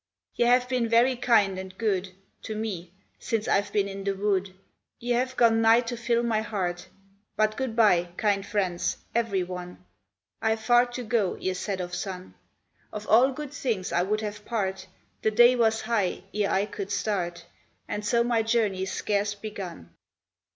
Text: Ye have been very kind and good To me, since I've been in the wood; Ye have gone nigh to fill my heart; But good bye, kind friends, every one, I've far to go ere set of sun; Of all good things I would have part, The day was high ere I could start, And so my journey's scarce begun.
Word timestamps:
Ye 0.33 0.47
have 0.47 0.67
been 0.67 0.89
very 0.89 1.15
kind 1.15 1.59
and 1.59 1.77
good 1.77 2.09
To 2.45 2.55
me, 2.55 2.91
since 3.19 3.47
I've 3.47 3.71
been 3.71 3.87
in 3.87 4.03
the 4.03 4.15
wood; 4.15 4.51
Ye 4.97 5.11
have 5.11 5.37
gone 5.37 5.61
nigh 5.61 5.81
to 5.81 5.95
fill 5.95 6.23
my 6.23 6.41
heart; 6.41 6.87
But 7.35 7.55
good 7.55 7.75
bye, 7.75 8.07
kind 8.17 8.43
friends, 8.43 8.97
every 9.13 9.43
one, 9.43 9.85
I've 10.41 10.59
far 10.59 10.87
to 10.87 11.03
go 11.03 11.35
ere 11.39 11.53
set 11.53 11.79
of 11.79 11.93
sun; 11.93 12.33
Of 12.91 13.05
all 13.09 13.31
good 13.31 13.53
things 13.53 13.91
I 13.91 14.01
would 14.01 14.21
have 14.21 14.43
part, 14.43 14.87
The 15.21 15.29
day 15.29 15.55
was 15.55 15.81
high 15.81 16.23
ere 16.33 16.49
I 16.49 16.65
could 16.65 16.89
start, 16.91 17.45
And 17.87 18.03
so 18.03 18.23
my 18.23 18.41
journey's 18.41 18.91
scarce 18.91 19.35
begun. 19.35 19.91